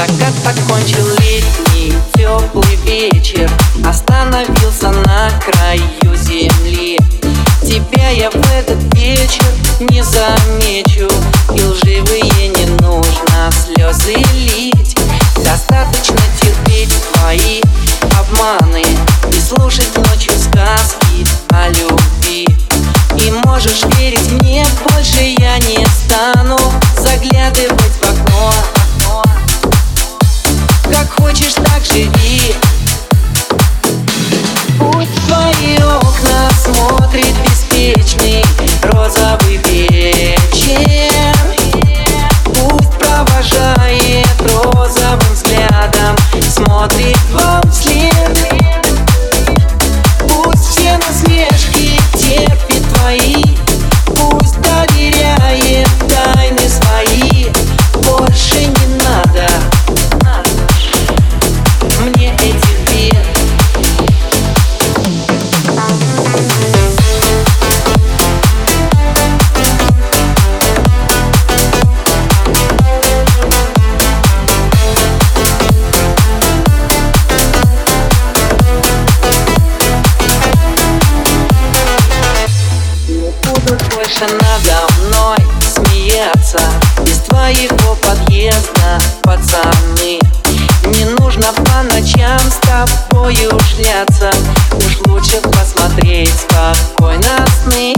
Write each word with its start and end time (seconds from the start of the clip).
Закат 0.00 0.56
окончил 0.56 1.06
летний 1.18 1.92
теплый 2.14 2.76
вечер 2.86 3.50
Остановился 3.84 4.88
на 4.88 5.30
краю 5.44 6.16
земли. 6.16 6.98
Тебя 7.60 8.08
я 8.08 8.30
в 8.30 8.36
этот 8.50 8.82
вечер 8.94 9.44
не 9.78 10.02
замечу 10.02 11.06
И 11.54 11.62
лживые 11.62 12.48
не 12.48 12.64
нужно 12.80 13.50
слезы 13.52 14.14
лить. 14.32 14.96
Достаточно 15.44 16.18
терпеть 16.40 16.94
твои 17.12 17.60
обманы 18.18 18.82
И 19.30 19.38
слушать 19.38 19.94
ночью 19.98 20.32
сказки 20.32 21.26
о 21.50 21.68
любви. 21.68 22.48
И 23.18 23.30
можешь 23.44 23.84
верить 23.98 24.32
мне, 24.32 24.64
больше 24.88 25.20
я 25.38 25.58
не 25.58 25.86
стану 25.86 26.58
Заглядывать 26.96 27.92
в 28.00 28.02
окно 28.02 28.79
так 31.79 31.85
живи 31.85 32.53
Пусть 32.53 32.68
Смеяться 86.50 86.58
Из 87.06 87.18
твоего 87.28 87.96
подъезда, 87.96 88.98
пацаны 89.22 90.18
Не 90.86 91.04
нужно 91.18 91.52
по 91.52 91.82
ночам 91.82 92.40
с 92.40 92.66
тобою 92.66 93.58
шляться 93.60 94.30
Уж 94.72 94.98
лучше 95.06 95.40
посмотреть 95.40 96.32
спокойно 96.34 97.46
сны 97.62 97.94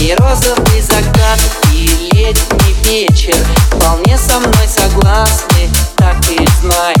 И 0.00 0.14
розовый 0.18 0.80
закат, 0.80 1.40
и 1.72 2.10
летний 2.12 2.74
вечер. 2.84 3.36
Вполне 3.70 4.16
со 4.18 4.38
мной 4.38 4.68
согласны, 4.68 5.68
так 5.96 6.16
и 6.30 6.46
знай. 6.60 6.94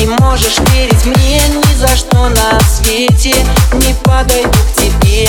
И 0.00 0.06
можешь 0.06 0.58
верить 0.72 1.04
мне 1.04 1.40
ни 1.48 1.74
за 1.74 1.96
что 1.96 2.28
на 2.28 2.60
свете 2.60 3.34
Не 3.74 3.94
подойду 4.02 4.50
к 4.50 4.80
тебе 4.80 5.28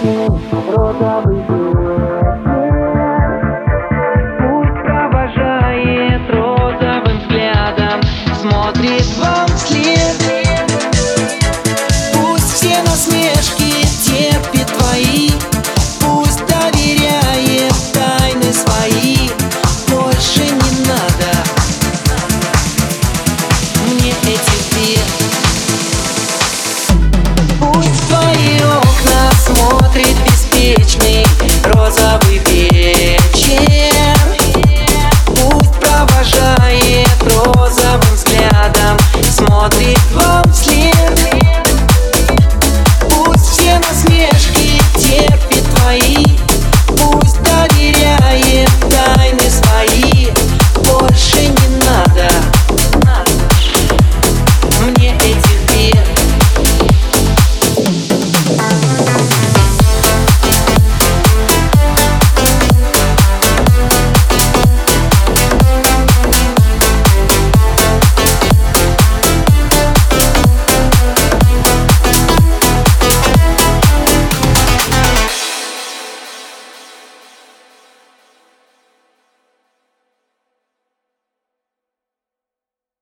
Трудовый 0.00 1.36
день 1.48 2.31